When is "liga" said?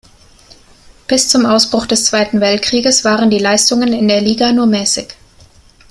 4.21-4.51